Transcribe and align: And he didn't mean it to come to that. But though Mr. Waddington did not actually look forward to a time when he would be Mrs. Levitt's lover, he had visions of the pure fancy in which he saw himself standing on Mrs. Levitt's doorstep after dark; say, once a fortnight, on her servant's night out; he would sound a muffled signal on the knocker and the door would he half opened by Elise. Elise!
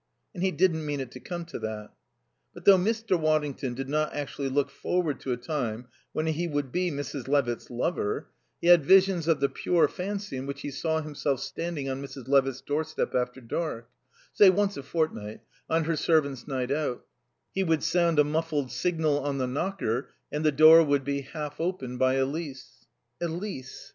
And 0.33 0.41
he 0.41 0.49
didn't 0.49 0.83
mean 0.83 0.99
it 0.99 1.11
to 1.11 1.19
come 1.19 1.45
to 1.45 1.59
that. 1.59 1.91
But 2.55 2.65
though 2.65 2.75
Mr. 2.75 3.19
Waddington 3.19 3.75
did 3.75 3.87
not 3.87 4.15
actually 4.15 4.49
look 4.49 4.71
forward 4.71 5.19
to 5.19 5.31
a 5.31 5.37
time 5.37 5.89
when 6.11 6.25
he 6.25 6.47
would 6.47 6.71
be 6.71 6.89
Mrs. 6.89 7.27
Levitt's 7.27 7.69
lover, 7.69 8.27
he 8.59 8.65
had 8.69 8.83
visions 8.83 9.27
of 9.27 9.39
the 9.39 9.47
pure 9.47 9.87
fancy 9.87 10.37
in 10.37 10.47
which 10.47 10.61
he 10.61 10.71
saw 10.71 11.01
himself 11.01 11.39
standing 11.39 11.87
on 11.87 12.01
Mrs. 12.01 12.27
Levitt's 12.27 12.61
doorstep 12.61 13.13
after 13.13 13.39
dark; 13.41 13.91
say, 14.33 14.49
once 14.49 14.75
a 14.75 14.81
fortnight, 14.81 15.41
on 15.69 15.83
her 15.83 15.95
servant's 15.95 16.47
night 16.47 16.71
out; 16.71 17.05
he 17.53 17.63
would 17.63 17.83
sound 17.83 18.17
a 18.17 18.23
muffled 18.23 18.71
signal 18.71 19.19
on 19.19 19.37
the 19.37 19.45
knocker 19.45 20.09
and 20.31 20.43
the 20.43 20.51
door 20.51 20.81
would 20.81 21.05
he 21.07 21.21
half 21.21 21.59
opened 21.61 21.99
by 21.99 22.15
Elise. 22.15 22.87
Elise! 23.21 23.89